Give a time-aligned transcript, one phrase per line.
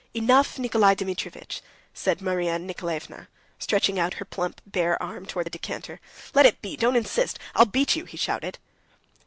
[0.15, 1.61] "Enough, Nikolay Dmitrievitch!"
[1.93, 3.27] said Marya Nikolaevna,
[3.59, 5.99] stretching out her plump, bare arm towards the decanter.
[6.33, 6.75] "Let it be!
[6.75, 7.37] Don't insist!
[7.53, 8.57] I'll beat you!" he shouted.